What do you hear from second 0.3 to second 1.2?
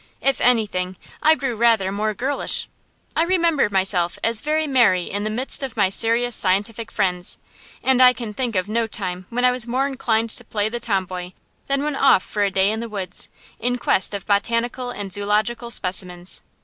anything,